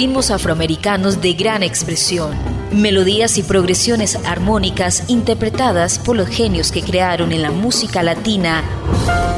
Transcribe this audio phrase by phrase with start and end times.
[0.00, 2.34] ritmos afroamericanos de gran expresión,
[2.72, 8.64] melodías y progresiones armónicas interpretadas por los genios que crearon en la música latina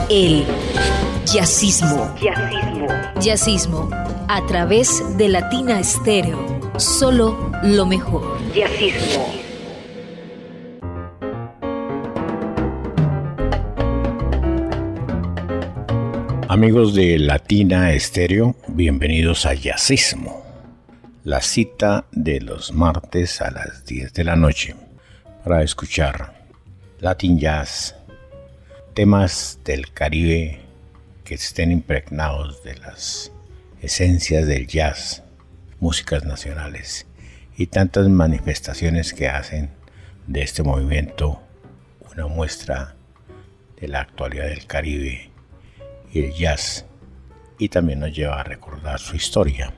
[0.09, 0.45] el
[1.27, 2.15] jazzismo.
[2.15, 2.87] Jazzismo.
[3.21, 3.91] Jazzismo
[4.29, 6.39] a través de Latina Estéreo.
[6.77, 8.39] Solo lo mejor.
[8.55, 9.43] Jazzismo.
[16.53, 20.42] Amigos de Latina Estéreo, bienvenidos a Jazzismo,
[21.25, 24.75] la cita de los martes a las 10 de la noche
[25.45, 26.47] para escuchar
[26.99, 27.95] Latin Jazz,
[28.93, 30.61] temas del Caribe
[31.23, 33.31] que estén impregnados de las
[33.81, 35.23] esencias del jazz,
[35.79, 37.07] músicas nacionales
[37.57, 39.71] y tantas manifestaciones que hacen
[40.27, 41.41] de este movimiento
[42.13, 42.97] una muestra
[43.81, 45.31] de la actualidad del Caribe
[46.13, 46.85] y el jazz,
[47.59, 49.73] y también nos lleva a recordar su historia.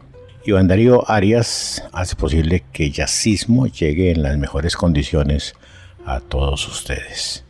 [0.46, 5.55] Iván Darío Arias hace posible que el jazzismo llegue en las mejores condiciones
[6.05, 7.46] a todos ustedes.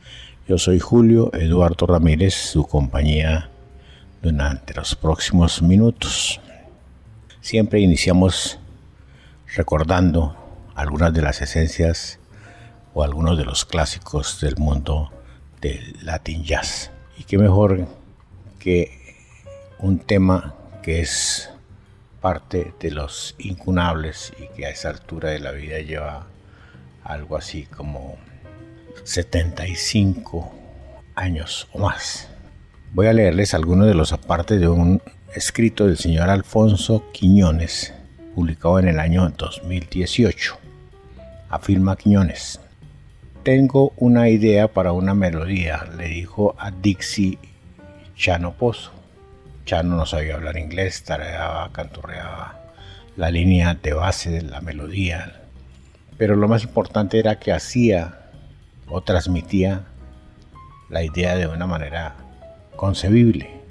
[0.47, 3.51] Yo soy Julio Eduardo Ramírez, su compañía
[4.23, 6.41] durante los próximos minutos.
[7.41, 8.61] Siempre iniciamos
[9.57, 10.37] recordando
[10.77, 12.21] algunas de las esencias
[12.95, 15.11] o algunos de los clásicos del mundo
[15.61, 16.93] del Latin Jazz.
[17.19, 17.89] Y qué mejor
[18.61, 19.17] que
[19.81, 21.51] un tema que es
[22.25, 26.27] parte de los incunables y que a esa altura de la vida lleva
[27.03, 28.17] algo así como
[29.03, 30.51] 75
[31.17, 32.31] años o más.
[32.95, 35.03] Voy a leerles algunos de los apartes de un
[35.35, 37.93] escrito del señor Alfonso Quiñones,
[38.35, 40.57] publicado en el año 2018.
[41.51, 42.59] Afirma Quiñones,
[43.43, 47.39] tengo una idea para una melodía, le dijo a Dixie
[48.17, 49.04] Chano Pozo.
[49.65, 52.61] Chano no sabía hablar inglés, tareaba, canturreaba
[53.17, 55.41] la línea de base de la melodía.
[56.19, 58.31] Pero lo más importante era que hacía
[58.89, 59.85] o transmitía
[60.91, 62.15] la idea de una manera
[62.77, 63.63] concebible.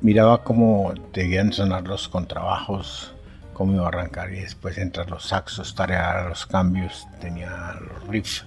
[0.00, 3.14] Miraba cómo debían sonar los contrabajos,
[3.52, 8.44] cómo iba a arrancar y después entrar los saxos, tarear los cambios, tenía los riffs.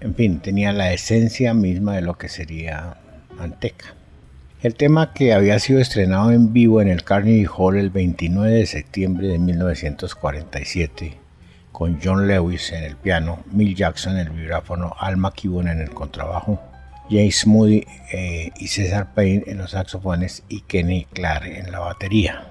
[0.00, 2.98] En fin, tenía la esencia misma de lo que sería
[3.38, 3.95] Manteca.
[4.62, 8.64] El tema que había sido estrenado en vivo en el Carnegie Hall el 29 de
[8.64, 11.18] septiembre de 1947,
[11.72, 15.90] con John Lewis en el piano, Mill Jackson en el vibráfono, Al McKibben en el
[15.90, 16.58] contrabajo,
[17.10, 22.46] James Moody eh, y Cesar Payne en los saxofones y Kenny Clark en la batería.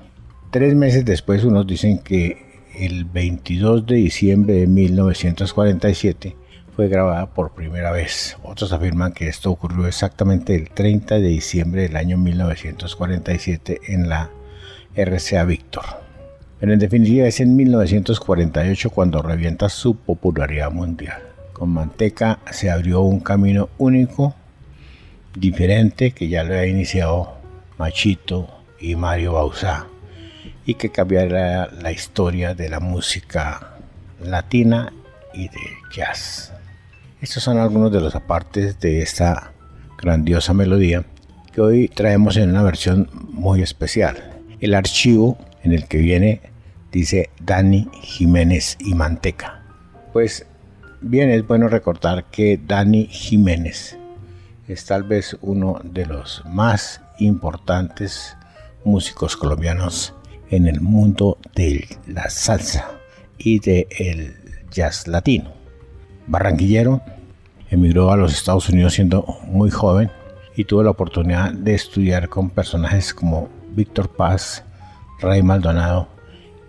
[0.51, 6.35] Tres meses después unos dicen que el 22 de diciembre de 1947
[6.75, 8.37] fue grabada por primera vez.
[8.43, 14.29] Otros afirman que esto ocurrió exactamente el 30 de diciembre del año 1947 en la
[14.95, 15.85] RCA Victor.
[16.59, 21.21] Pero en definitiva es en 1948 cuando revienta su popularidad mundial.
[21.53, 24.35] Con Manteca se abrió un camino único,
[25.33, 27.35] diferente, que ya lo había iniciado
[27.77, 28.49] Machito
[28.79, 29.87] y Mario Bauzá,
[30.65, 33.77] y que cambiará la historia de la música
[34.21, 34.91] latina
[35.33, 35.59] y de
[35.93, 36.54] jazz.
[37.25, 39.51] Estos son algunos de los apartes de esta
[39.97, 41.03] grandiosa melodía
[41.51, 44.43] que hoy traemos en una versión muy especial.
[44.59, 46.39] El archivo en el que viene
[46.91, 49.63] dice Dani Jiménez y Manteca.
[50.13, 50.45] Pues
[51.01, 53.97] bien, es bueno recordar que Dani Jiménez
[54.67, 58.37] es tal vez uno de los más importantes
[58.83, 60.13] músicos colombianos
[60.51, 62.99] en el mundo de la salsa
[63.39, 64.35] y del
[64.69, 65.55] jazz latino.
[66.27, 67.01] Barranquillero,
[67.69, 70.11] emigró a los Estados Unidos siendo muy joven
[70.55, 74.63] y tuvo la oportunidad de estudiar con personajes como Víctor Paz,
[75.19, 76.07] Ray Maldonado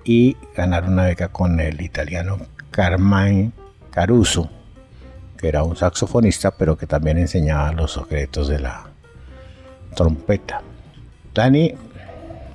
[0.04, 2.38] y ganar una beca con el italiano
[2.70, 3.52] Carmine
[3.90, 4.50] Caruso,
[5.36, 8.86] que era un saxofonista pero que también enseñaba los secretos de la
[9.94, 10.62] trompeta.
[11.34, 11.74] Dani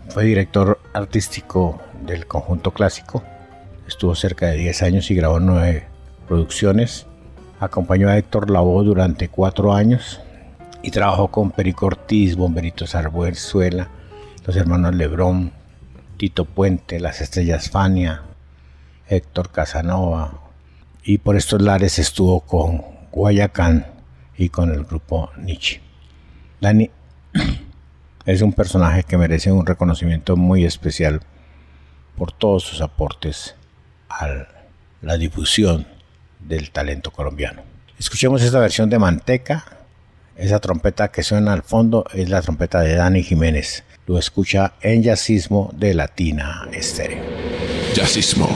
[0.09, 3.23] fue director artístico del conjunto clásico,
[3.87, 5.87] estuvo cerca de 10 años y grabó nueve
[6.27, 7.07] producciones
[7.61, 10.19] Acompañó a Héctor Lavoe durante cuatro años
[10.81, 13.87] y trabajó con Perico Ortiz, Bomberito Zarzuela,
[14.47, 15.51] los hermanos Lebrón,
[16.17, 18.23] Tito Puente, las estrellas Fania,
[19.07, 20.41] Héctor Casanova.
[21.03, 22.81] Y por estos lares estuvo con
[23.11, 23.85] Guayacán
[24.35, 25.81] y con el grupo Nietzsche.
[26.61, 26.89] Dani
[28.25, 31.21] es un personaje que merece un reconocimiento muy especial
[32.17, 33.53] por todos sus aportes
[34.09, 34.47] a
[35.03, 36.00] la difusión
[36.47, 37.63] del talento colombiano.
[37.99, 39.77] Escuchemos esta versión de Manteca.
[40.35, 43.83] Esa trompeta que suena al fondo es la trompeta de Dani Jiménez.
[44.07, 47.23] Lo escucha en Jazzismo de Latina Estéreo.
[47.93, 48.47] Jazzismo.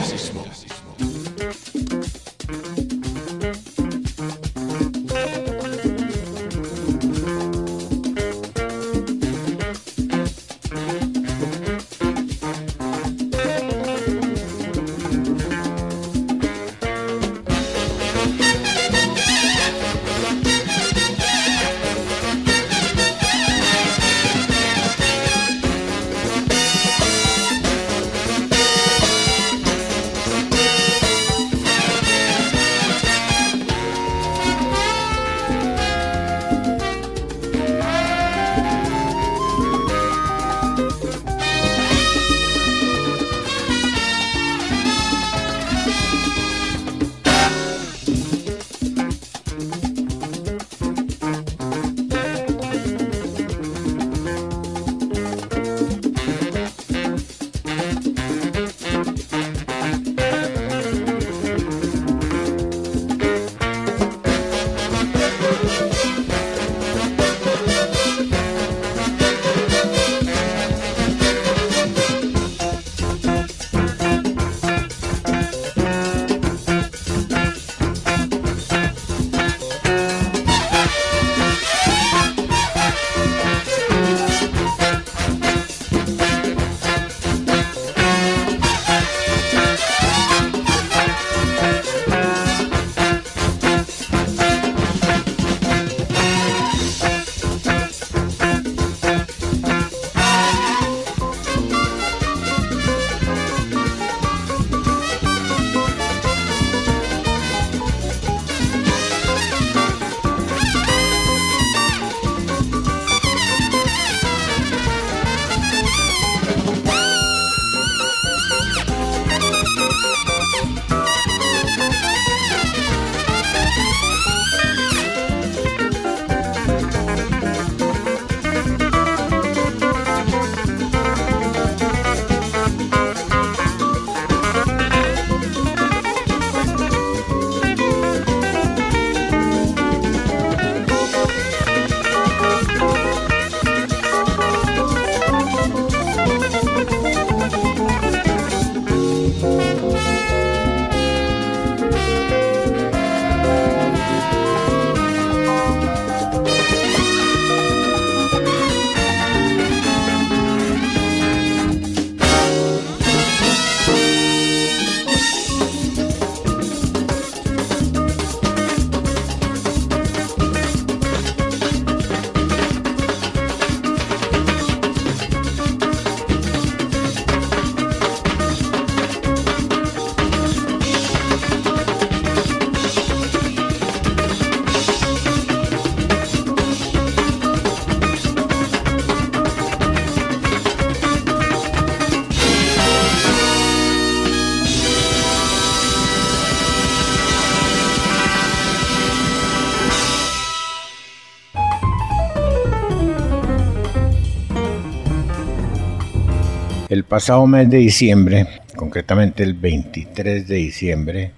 [207.16, 208.46] Pasado mes de diciembre,
[208.76, 211.32] concretamente el 23 de diciembre,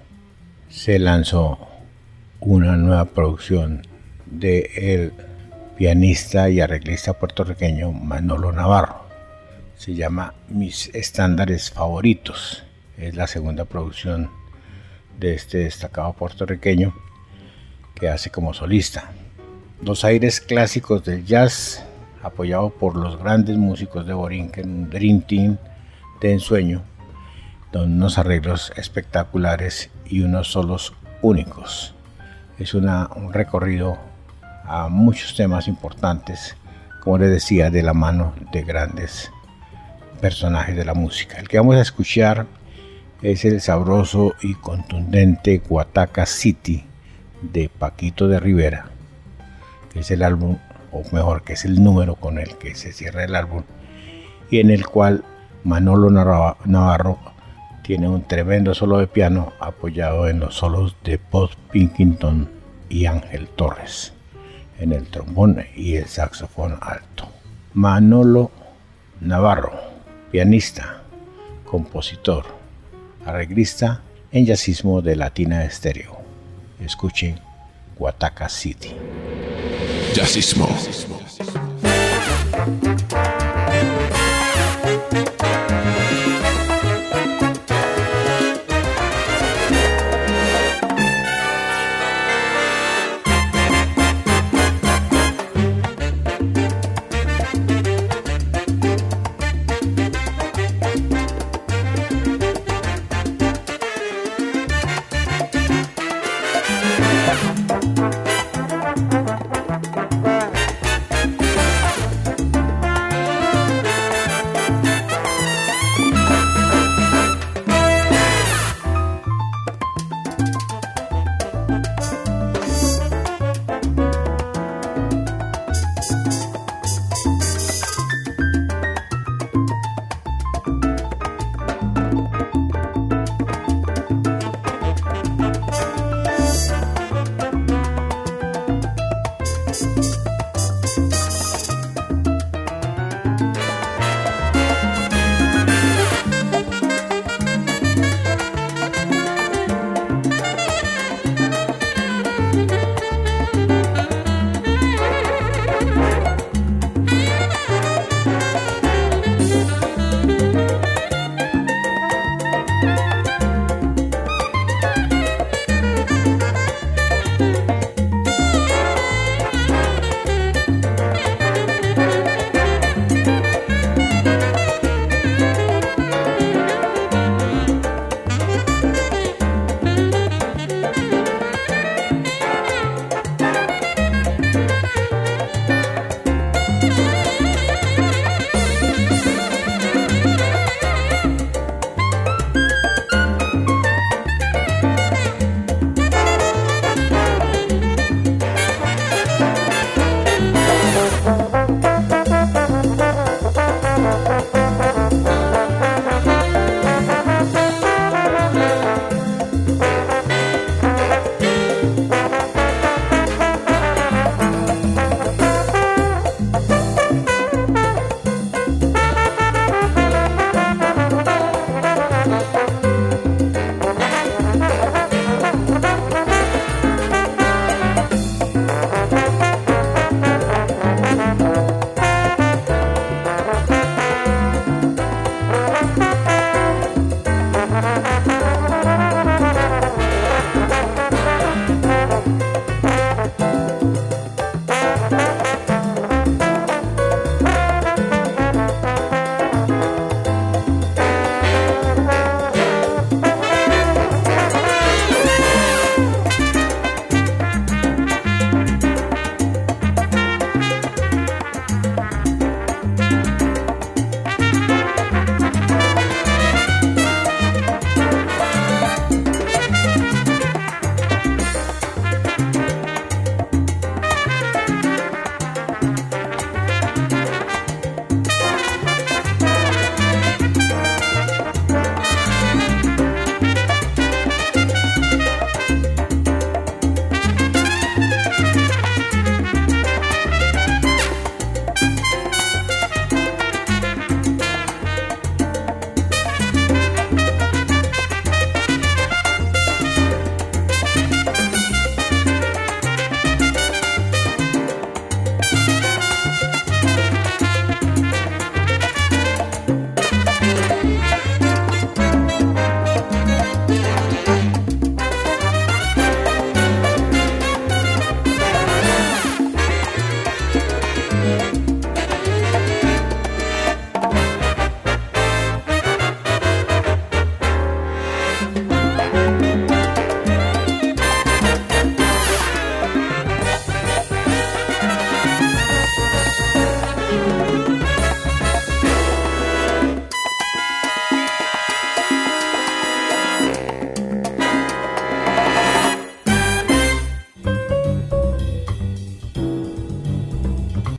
[0.68, 1.68] se lanzó
[2.40, 3.87] una nueva producción
[4.26, 5.12] de el
[5.76, 9.04] pianista y arreglista puertorriqueño Manolo Navarro.
[9.76, 12.64] Se llama Mis estándares favoritos.
[12.97, 14.32] Es la segunda producción
[15.20, 16.92] de este destacado puertorriqueño
[17.94, 19.12] que hace como solista.
[19.80, 21.85] Los aires clásicos del jazz
[22.20, 25.56] apoyado por los grandes músicos de Borinquen, Dream Team
[26.20, 26.82] de ensueño,
[27.72, 31.94] con unos arreglos espectaculares y unos solos únicos.
[32.58, 33.98] Es una, un recorrido
[34.64, 36.56] a muchos temas importantes,
[37.02, 39.30] como les decía, de la mano de grandes
[40.20, 41.38] personajes de la música.
[41.38, 42.46] El que vamos a escuchar
[43.22, 46.84] es el sabroso y contundente Guataca City
[47.42, 48.87] de Paquito de Rivera,
[49.92, 50.58] que es el álbum
[50.92, 53.62] o mejor que es el número con el que se cierra el álbum,
[54.50, 55.25] y en el cual
[55.64, 57.18] Manolo Navarro
[57.82, 62.50] tiene un tremendo solo de piano apoyado en los solos de Bob Pinkington
[62.88, 64.12] y Ángel Torres
[64.78, 67.28] en el trombón y el saxofón alto.
[67.74, 68.50] Manolo
[69.20, 69.72] Navarro,
[70.30, 71.02] pianista,
[71.64, 72.44] compositor,
[73.24, 76.18] arreglista en jazzismo de Latina Estéreo.
[76.80, 77.40] Escuchen
[77.96, 78.94] Guataca City.
[80.14, 80.68] Jazzismo.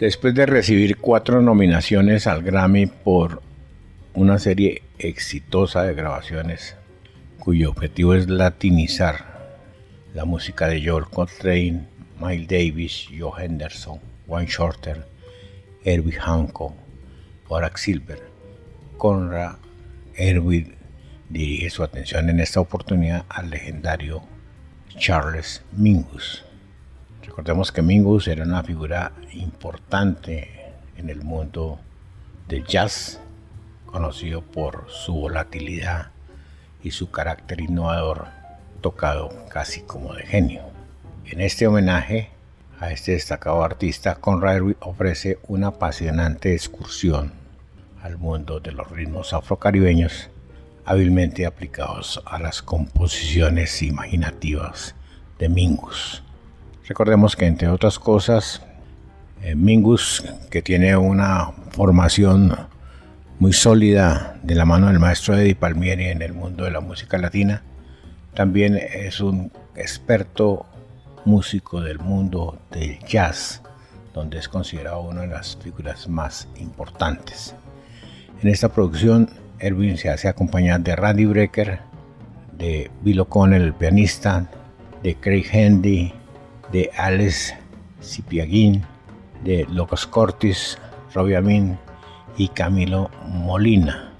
[0.10, 3.44] Después de recibir cuatro nominaciones al Grammy por
[4.16, 6.76] una serie exitosa de grabaciones
[7.38, 9.62] cuyo objetivo es latinizar
[10.16, 11.86] la música de George Coltrane,
[12.20, 15.06] Miles Davis, Joe Henderson, Wayne Shorter,
[15.84, 16.74] Herbie Hancock,
[17.48, 18.24] Barack Silver.
[18.98, 19.58] Conrad
[20.16, 20.74] Erwin
[21.30, 24.24] dirige su atención en esta oportunidad al legendario
[24.98, 26.49] Charles Mingus.
[27.30, 31.80] Recordemos que Mingus era una figura importante en el mundo
[32.48, 33.20] del jazz,
[33.86, 36.08] conocido por su volatilidad
[36.84, 38.26] y su carácter innovador,
[38.82, 40.64] tocado casi como de genio.
[41.26, 42.32] En este homenaje
[42.80, 47.34] a este destacado artista, Conrad ofrece una apasionante excursión
[48.02, 50.32] al mundo de los ritmos afrocaribeños
[50.84, 54.96] hábilmente aplicados a las composiciones imaginativas
[55.38, 56.24] de Mingus.
[56.90, 58.64] Recordemos que entre otras cosas,
[59.44, 62.58] eh, Mingus, que tiene una formación
[63.38, 67.20] muy sólida de la mano del maestro Eddie Palmieri en el mundo de la música
[67.20, 67.62] latina,
[68.34, 70.66] también es un experto
[71.26, 73.62] músico del mundo del jazz,
[74.16, 77.54] donde es considerado una de las figuras más importantes.
[78.42, 79.30] En esta producción,
[79.60, 81.82] Erwin se hace acompañar de Randy Brecker,
[82.58, 84.50] de Bill O'Connell, el pianista,
[85.04, 86.14] de Craig Handy,
[86.72, 87.56] de Alex
[88.02, 88.84] Cipiaguín,
[89.44, 90.78] de Locos Cortis,
[91.14, 91.78] Robbie Amin
[92.38, 94.14] y Camilo Molina.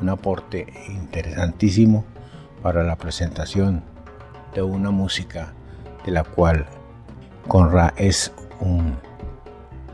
[0.00, 2.04] Un aporte interesantísimo
[2.62, 3.82] para la presentación
[4.54, 5.52] de una música
[6.04, 6.66] de la cual
[7.48, 8.96] Conrad es un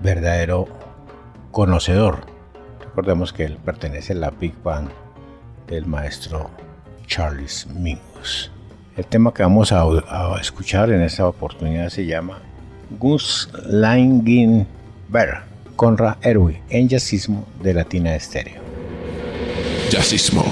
[0.03, 0.67] verdadero
[1.51, 2.27] conocedor.
[2.81, 4.91] Recordemos que él pertenece a la Big Band
[5.67, 6.51] del maestro
[7.07, 8.51] Charles Mingus.
[9.01, 9.83] El tema que vamos a,
[10.43, 12.39] escuchar en esta oportunidad se llama
[12.99, 14.67] Gus Langin
[15.09, 18.61] Bear, Conrad Erwin en Jazzismo de Latina Estéreo.
[19.91, 20.45] Jazzismo.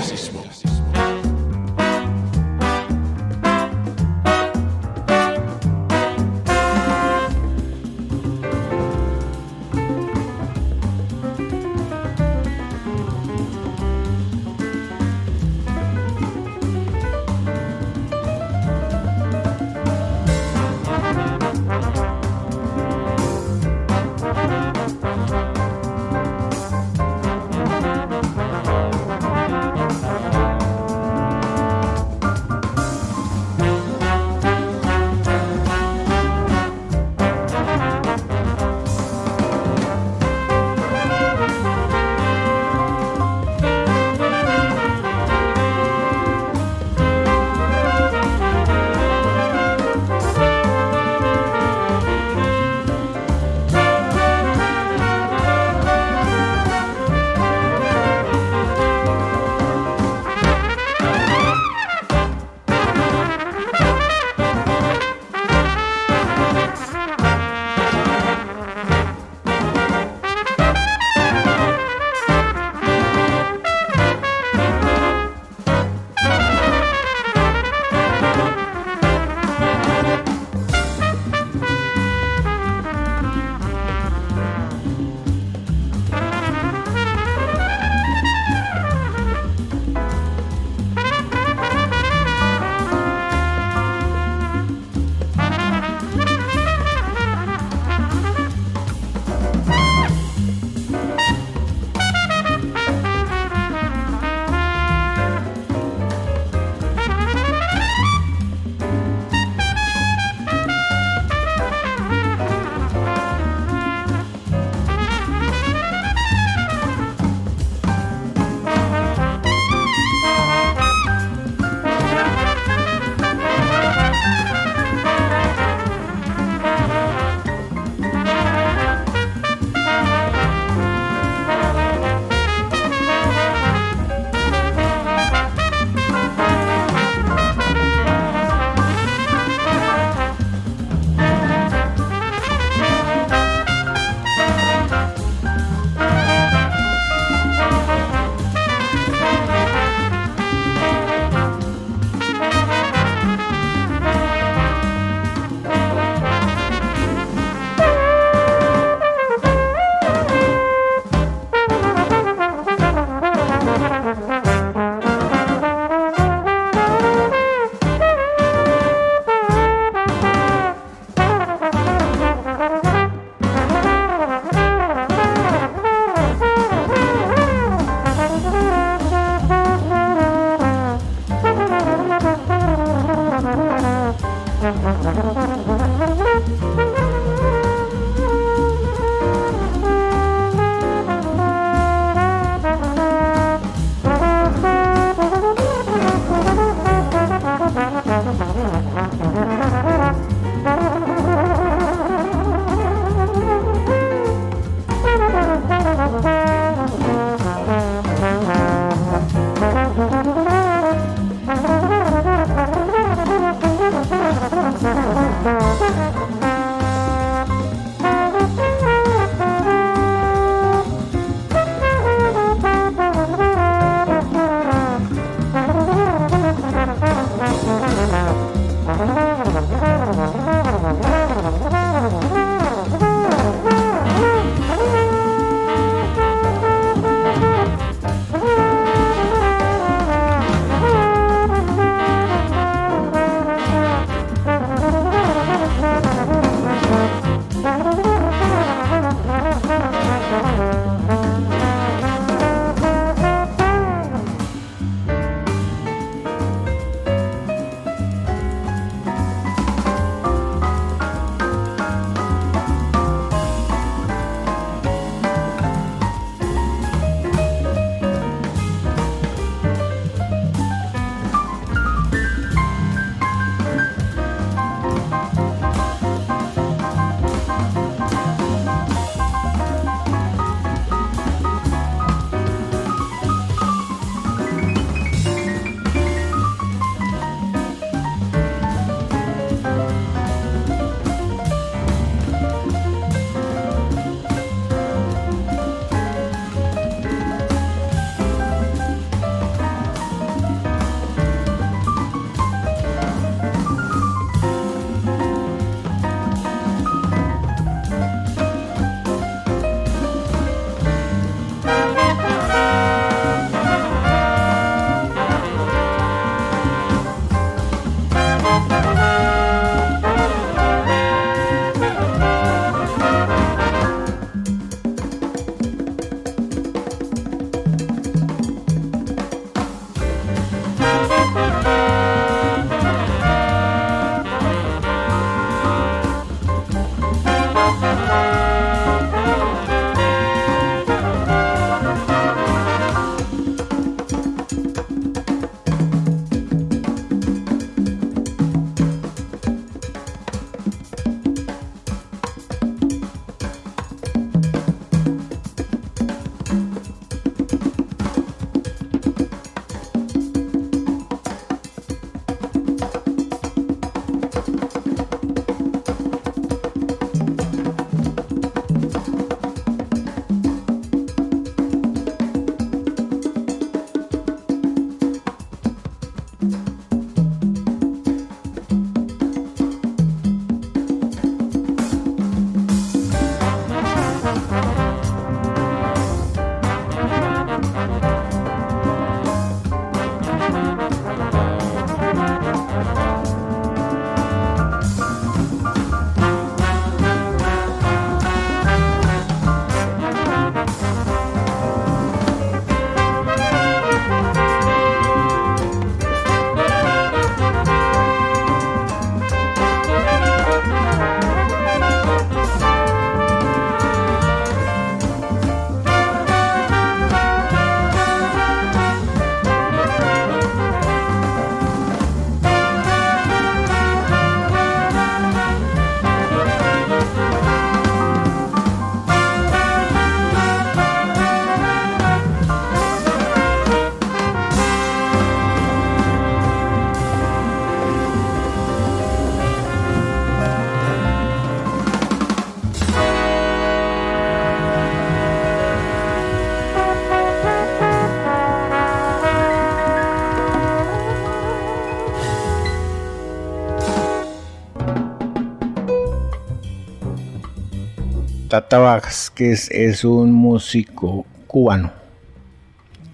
[458.68, 461.90] Tata Vázquez es un músico cubano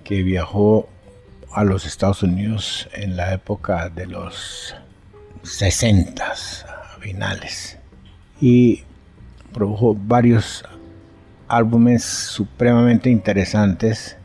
[0.02, 0.88] que viajó
[1.52, 4.74] a los Estados Unidos en la época de los
[5.44, 6.34] 60
[6.98, 7.78] finales
[8.40, 8.82] y
[9.52, 10.64] produjo varios
[11.46, 14.16] álbumes supremamente interesantes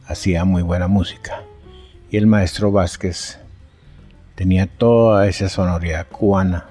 [0.05, 1.43] hacía muy buena música.
[2.09, 3.39] Y el maestro Vázquez
[4.35, 6.65] tenía toda esa sonoridad cubana,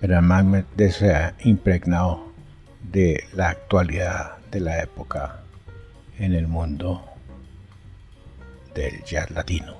[0.00, 1.06] pero además de eso
[1.44, 2.30] impregnado
[2.82, 5.40] de la actualidad de la época
[6.18, 7.04] en el mundo
[8.74, 9.74] del jazz latino.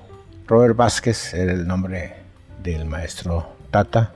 [0.47, 2.15] Robert Vázquez era el nombre
[2.61, 4.13] del maestro Tata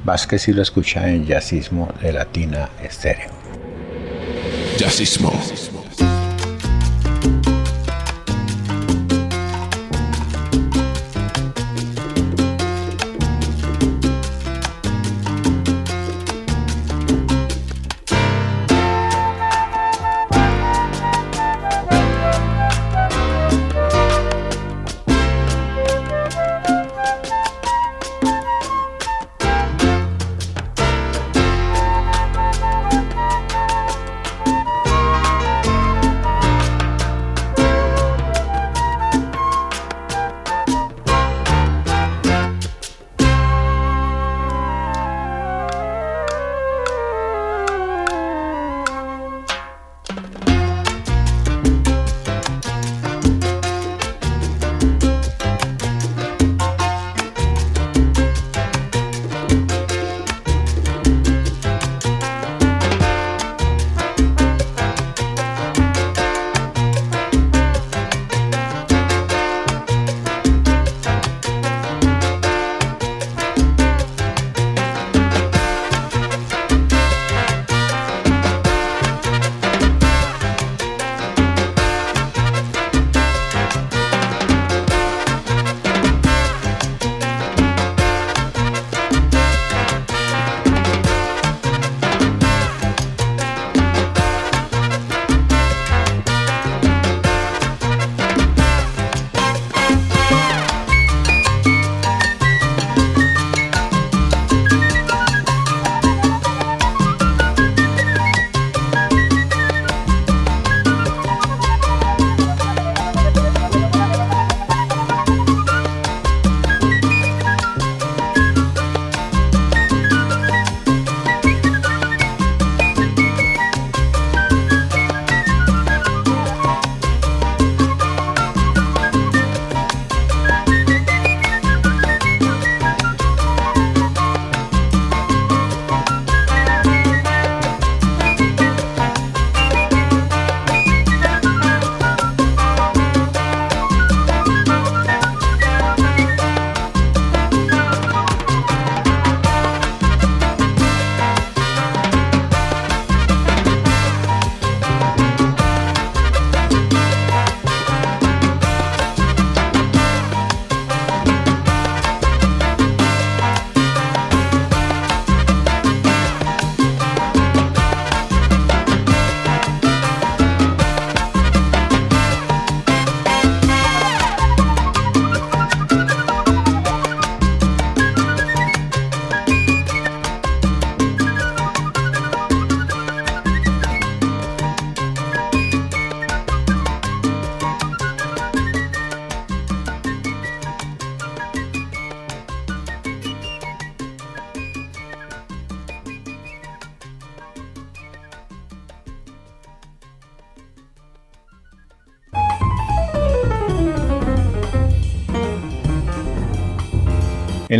[0.04, 3.30] Vázquez y lo escucha en Jazzismo de Latina Estéreo.
[4.78, 5.30] Jazzismo.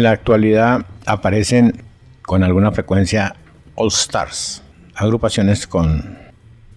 [0.05, 1.83] La actualidad aparecen
[2.21, 3.37] con alguna frecuencia
[3.75, 4.63] All Stars,
[4.95, 6.19] agrupaciones con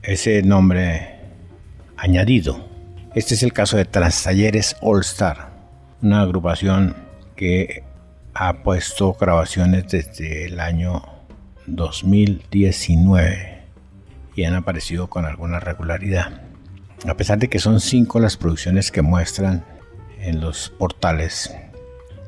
[0.02, 1.20] ese nombre
[1.98, 2.66] añadido.
[3.16, 5.50] Este es el caso de Transtalleres All Star,
[6.02, 6.96] una agrupación
[7.36, 7.84] que
[8.34, 11.04] ha puesto grabaciones desde el año
[11.66, 13.64] 2019
[14.38, 16.44] y han aparecido con alguna regularidad.
[17.06, 19.66] A pesar de que son cinco las producciones que muestran
[20.18, 21.54] en los portales,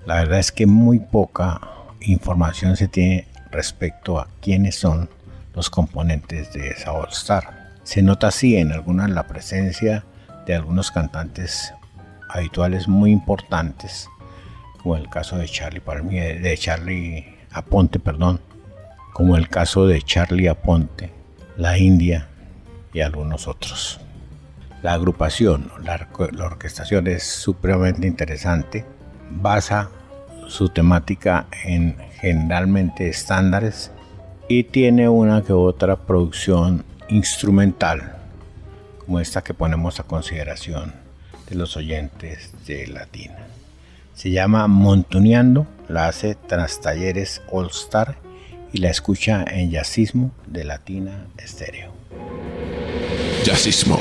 [0.09, 1.61] la verdad es que muy poca
[1.99, 5.07] información se tiene respecto a quiénes son
[5.53, 7.75] los componentes de esa All Star.
[7.83, 10.03] Se nota así en algunas la presencia
[10.47, 11.75] de algunos cantantes
[12.27, 14.09] habituales muy importantes,
[14.81, 18.41] como el caso de Charlie Palmier, de Charlie Aponte, perdón,
[19.13, 21.13] como el caso de Charlie Aponte,
[21.55, 22.29] la India
[22.93, 23.99] y algunos otros.
[24.81, 28.87] La agrupación, la, la orquestación es supremamente interesante,
[29.29, 29.91] basa
[30.49, 33.91] su temática en generalmente estándares
[34.47, 38.15] y tiene una que otra producción instrumental,
[39.05, 40.93] como esta que ponemos a consideración
[41.47, 43.37] de los oyentes de Latina.
[44.15, 48.17] Se llama Montuneando, la hace Transtalleres All Star
[48.73, 51.93] y la escucha en Jazzismo de Latina Estéreo.
[53.43, 53.97] Jazzismo.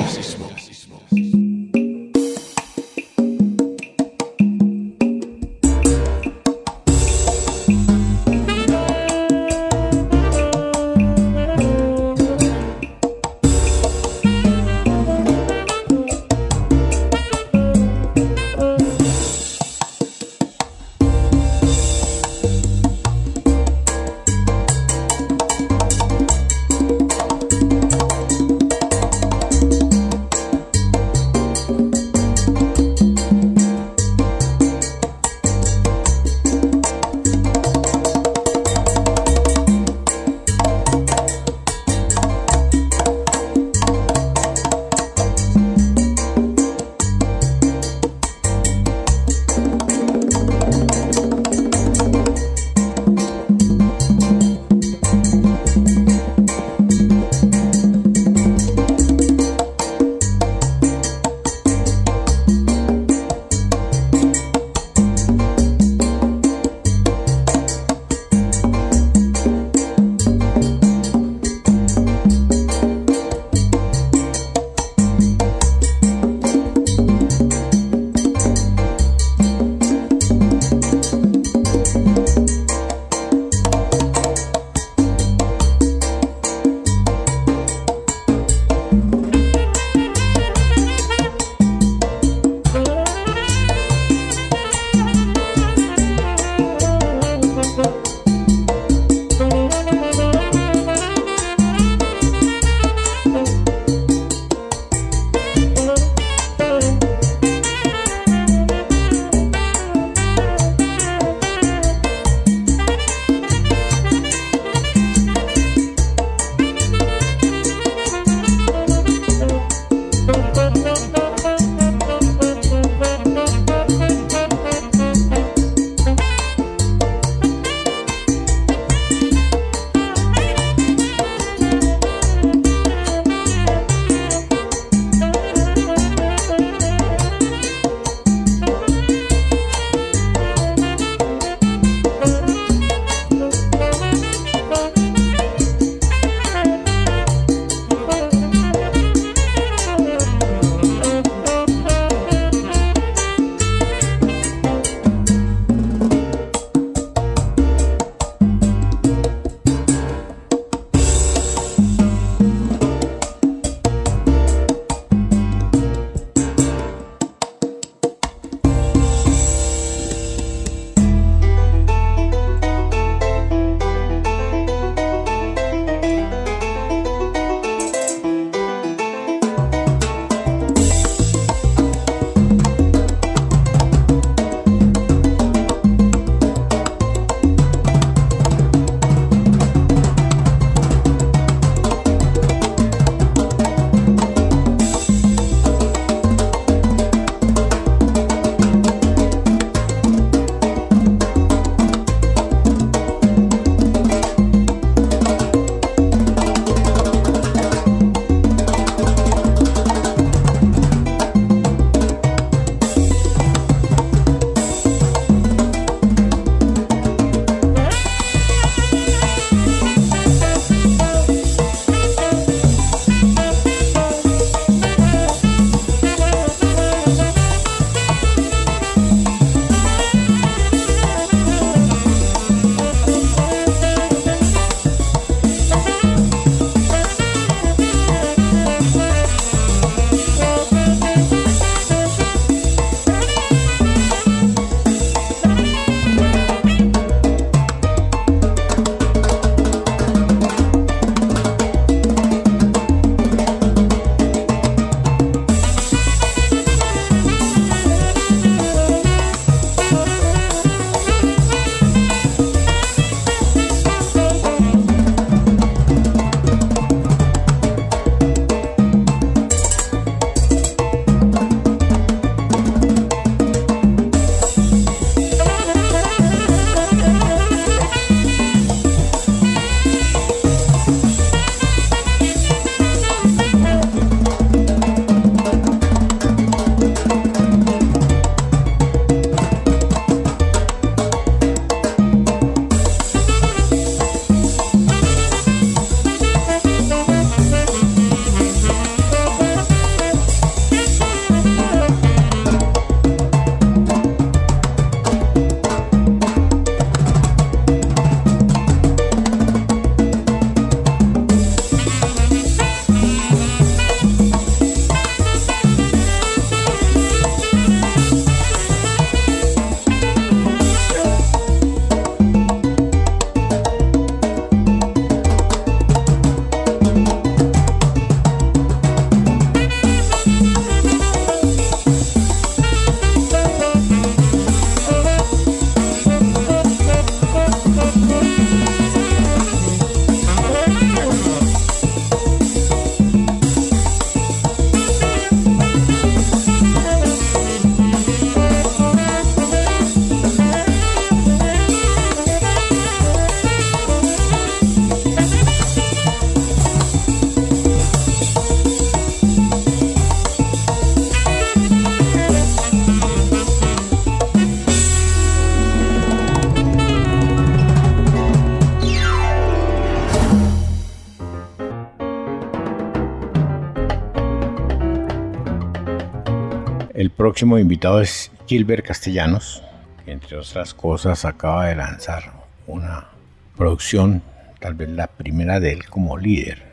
[377.29, 379.61] Próximo invitado es Gilbert Castellanos,
[380.03, 382.33] que entre otras cosas acaba de lanzar
[382.65, 383.09] una
[383.55, 384.23] producción,
[384.59, 386.63] tal vez la primera de él como líder,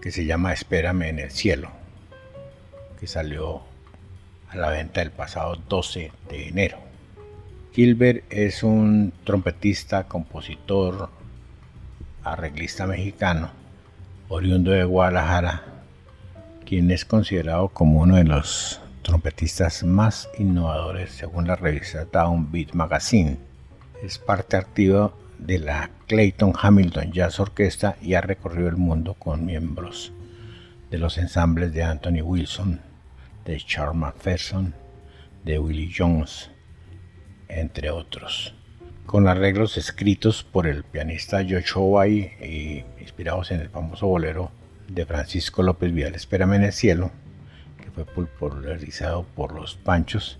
[0.00, 1.68] que se llama Espérame en el cielo,
[2.98, 3.64] que salió
[4.48, 6.78] a la venta el pasado 12 de enero.
[7.74, 11.10] Gilbert es un trompetista, compositor,
[12.24, 13.50] arreglista mexicano,
[14.30, 15.64] oriundo de Guadalajara,
[16.64, 23.38] quien es considerado como uno de los trompetistas más innovadores según la revista Downbeat Magazine.
[24.02, 29.44] Es parte activa de la Clayton Hamilton Jazz Orquesta y ha recorrido el mundo con
[29.44, 30.12] miembros
[30.90, 32.80] de los ensambles de Anthony Wilson,
[33.44, 34.74] de Charles McPherson,
[35.44, 36.50] de Willie Jones,
[37.48, 38.54] entre otros.
[39.06, 44.52] Con arreglos escritos por el pianista Joshua y inspirados en el famoso bolero
[44.88, 47.10] de Francisco López Vial, Espérame en el cielo,
[47.94, 50.38] fue popularizado por los Panchos.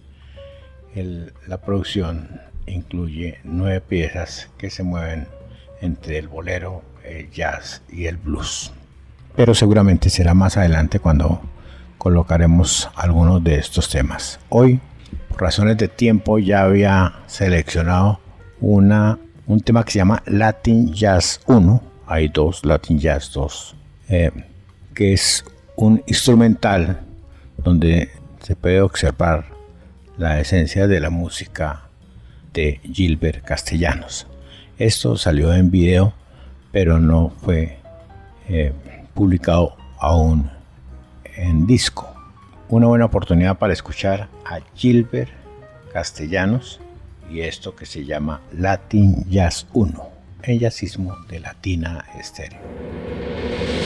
[0.95, 5.27] la producción incluye nueve piezas que se mueven
[5.81, 8.73] entre el bolero, el jazz y el blues.
[9.35, 11.41] Pero seguramente será más adelante cuando
[11.99, 14.39] colocaremos algunos de estos temas.
[14.49, 14.81] Hoy,
[15.29, 18.21] por razones de tiempo, ya había seleccionado
[18.61, 21.83] una, un tema que se llama Latin Jazz 1.
[22.07, 23.77] Hay dos, Latin Jazz 2
[24.13, 24.31] eh,
[24.95, 25.45] que es
[25.75, 27.01] un instrumental
[27.59, 29.47] donde se puede observar
[30.19, 31.85] la esencia de la música
[32.53, 34.27] de Gilbert Castellanos.
[34.79, 36.13] Esto salió en video,
[36.71, 37.79] pero no fue
[38.49, 38.73] eh,
[39.15, 40.51] publicado aún
[41.37, 42.13] en disco.
[42.69, 45.31] Una buena oportunidad para escuchar a Gilbert
[45.93, 46.81] Castellanos
[47.31, 50.11] y esto que se llama Latin Jazz 1,
[50.43, 52.61] el jazzismo de Latina Estéreo.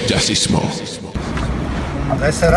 [0.08, 0.62] Jazzismo.
[2.20, 2.54] Let's set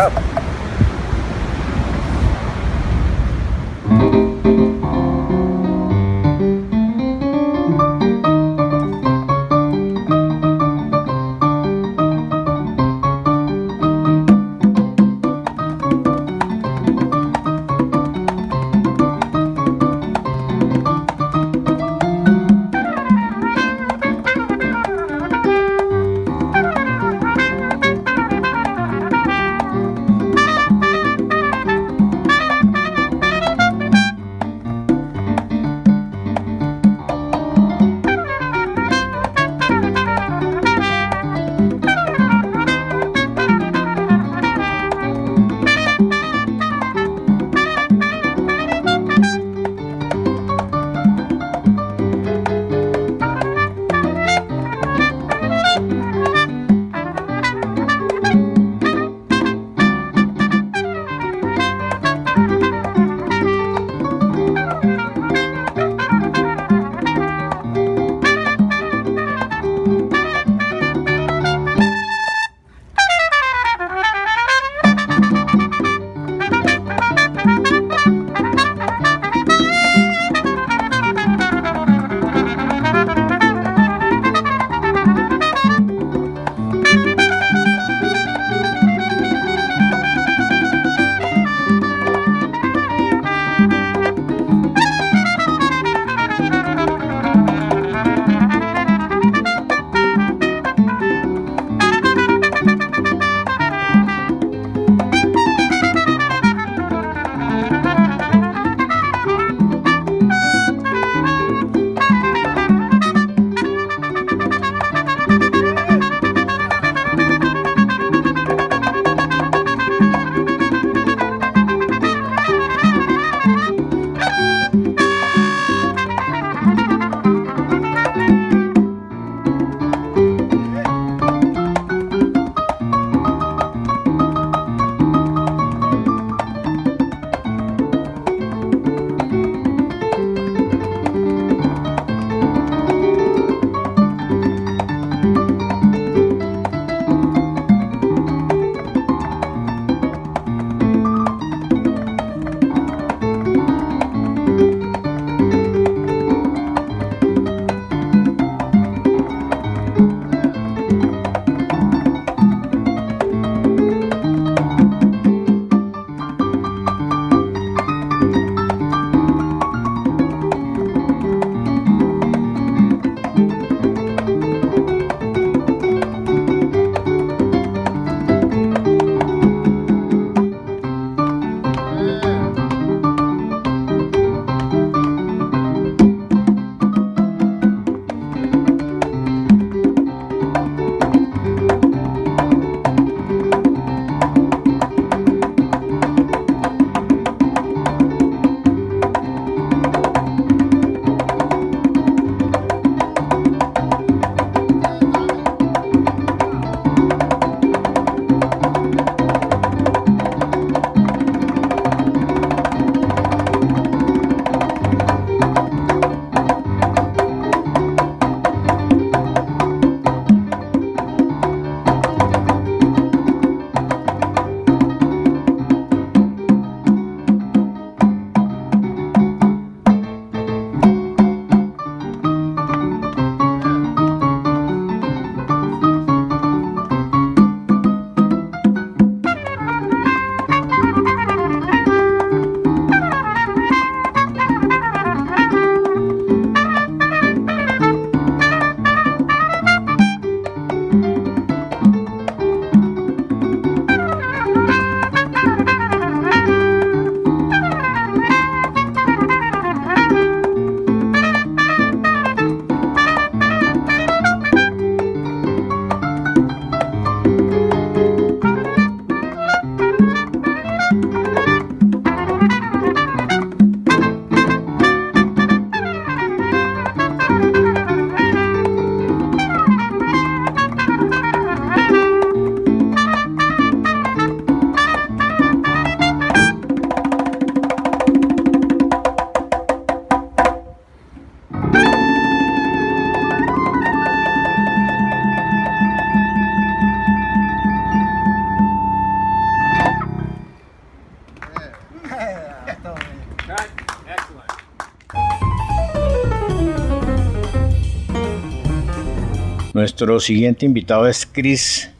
[310.00, 311.90] Nuestro siguiente invitado es Chris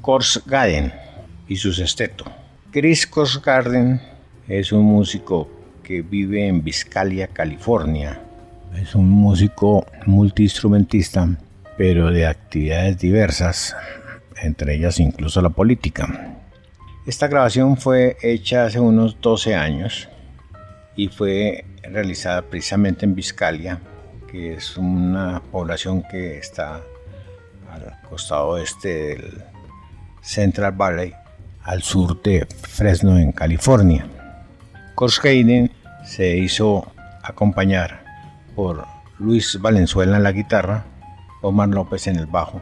[0.00, 0.92] Korsgaden
[1.48, 2.24] y su sexteto.
[2.70, 4.00] Chris Korsgaden
[4.46, 5.50] es un músico
[5.82, 8.20] que vive en Biscalia, California.
[8.80, 11.36] Es un músico multiinstrumentista,
[11.76, 13.74] pero de actividades diversas,
[14.40, 16.36] entre ellas incluso la política.
[17.08, 20.08] Esta grabación fue hecha hace unos 12 años
[20.94, 23.80] y fue realizada precisamente en Biscalia,
[24.30, 26.84] que es una población que está
[27.70, 29.44] al costado oeste del
[30.22, 31.14] Central Valley,
[31.62, 34.06] al sur de Fresno, en California.
[35.22, 35.70] Hayden
[36.04, 36.90] se hizo
[37.22, 38.02] acompañar
[38.56, 38.86] por
[39.18, 40.84] Luis Valenzuela en la guitarra,
[41.42, 42.60] Omar López en el bajo,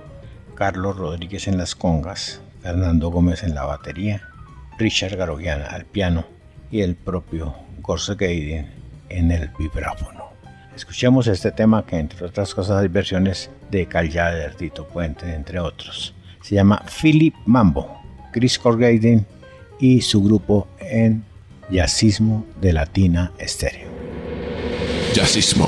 [0.54, 4.22] Carlos Rodríguez en las congas, Fernando Gómez en la batería,
[4.78, 6.24] Richard Garogiana al piano
[6.70, 7.54] y el propio
[8.20, 8.70] Hayden
[9.08, 10.15] en el vibráfono.
[10.76, 16.14] Escuchemos este tema que entre otras cosas hay versiones de Caljader, Tito Puente, entre otros.
[16.42, 17.98] Se llama Philip Mambo,
[18.30, 19.26] Chris Corgaden
[19.80, 21.24] y su grupo en
[21.70, 23.88] Jazzismo de Latina Estéreo.
[25.14, 25.66] Jazzismo.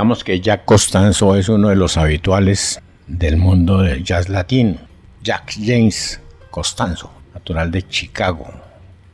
[0.00, 4.78] Digamos que Jack Costanzo es uno de los habituales del mundo del jazz latino.
[5.22, 8.50] Jack James Costanzo, natural de Chicago,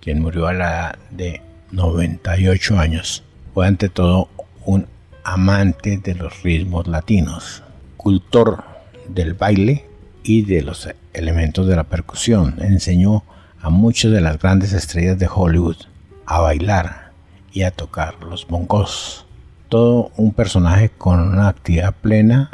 [0.01, 4.28] quien murió a la edad de 98 años, fue ante todo
[4.64, 4.87] un
[5.24, 7.64] amante de los ritmos latinos,
[7.97, 8.62] cultor
[9.09, 9.87] del baile
[10.22, 12.62] y de los elementos de la percusión.
[12.62, 13.24] Enseñó
[13.61, 15.78] a muchas de las grandes estrellas de Hollywood
[16.26, 17.11] a bailar
[17.53, 19.26] y a tocar los bongos.
[19.69, 22.51] Todo un personaje con una actividad plena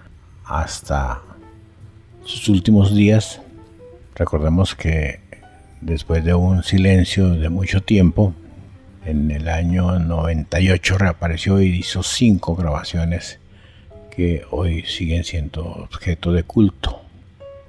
[0.47, 1.21] hasta
[2.25, 3.43] sus últimos días.
[4.15, 5.21] Recordemos que
[5.83, 8.33] después de un silencio de mucho tiempo,
[9.05, 13.41] en el año 98 reapareció y hizo cinco grabaciones
[14.11, 17.03] que hoy siguen siendo objeto de culto.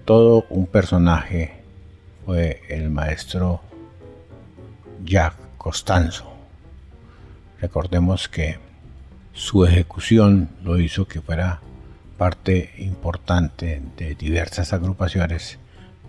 [0.06, 1.64] Todo un personaje
[2.26, 3.60] fue el maestro
[5.04, 6.32] Jack Costanzo.
[7.60, 8.63] Recordemos que
[9.34, 11.60] su ejecución lo hizo que fuera
[12.18, 15.58] parte importante de diversas agrupaciones,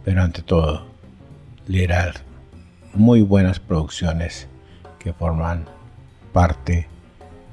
[0.04, 0.86] pero ante todo
[1.66, 2.16] liderar
[2.92, 4.46] muy buenas producciones
[4.98, 5.64] que forman
[6.32, 6.86] parte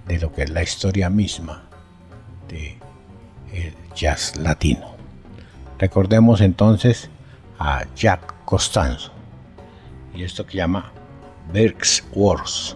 [0.07, 1.63] de lo que es la historia misma
[2.47, 2.78] de
[3.95, 4.95] jazz latino.
[5.80, 7.09] Recordemos entonces
[7.59, 9.11] a Jack Costanzo
[10.13, 10.91] y esto que llama
[11.51, 12.76] Berks Wars.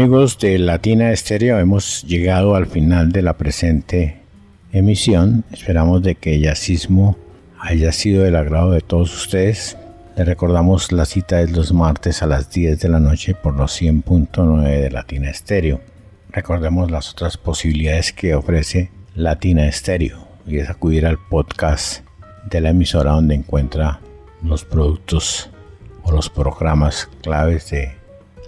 [0.00, 4.22] Amigos de Latina Estéreo, hemos llegado al final de la presente
[4.72, 5.44] emisión.
[5.52, 7.18] Esperamos de que Yacismo
[7.58, 9.76] haya sido del agrado de todos ustedes.
[10.16, 13.78] Les recordamos la cita es los martes a las 10 de la noche por los
[13.78, 15.82] 100.9 de Latina Estéreo.
[16.30, 22.06] Recordemos las otras posibilidades que ofrece Latina Estéreo y es acudir al podcast
[22.50, 24.00] de la emisora donde encuentra
[24.42, 25.50] los productos
[26.04, 27.99] o los programas claves de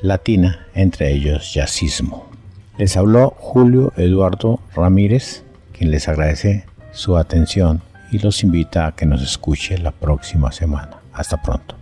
[0.02, 2.28] Latina, entre ellos Jazzismo.
[2.76, 7.80] Les habló Julio Eduardo Ramírez, quien les agradece su atención
[8.10, 11.00] y los invita a que nos escuche la próxima semana.
[11.12, 11.76] Hasta pronto.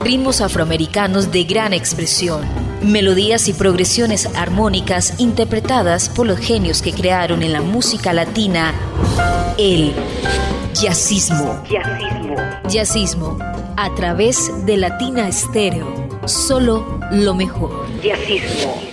[0.00, 2.42] Ritmos afroamericanos de gran expresión
[2.82, 8.72] melodías y progresiones armónicas interpretadas por los genios que crearon en la música latina
[9.58, 9.92] el
[10.74, 11.62] jazzismo.
[11.68, 12.36] Jazzismo.
[12.68, 13.49] Jazzismo
[13.80, 15.86] a través de Latina Estéreo.
[16.26, 17.86] Solo lo mejor.
[18.02, 18.89] Jazzismo.